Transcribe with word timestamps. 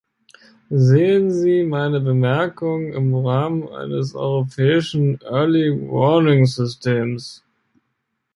Sehen 0.73 1.29
Sie 1.31 1.61
meine 1.63 1.99
Bemerkung 2.01 2.91
im 2.91 3.13
Rahmen 3.13 3.67
eines 3.69 4.15
europäischen 4.15 5.21
early 5.21 5.69
warning-Systems. 5.79 7.43